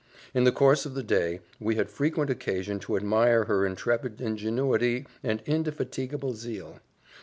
[0.33, 5.05] In the course of the day, we had frequent occasion to admire her intrepid ingenuity
[5.23, 6.79] and indefatigable zeal.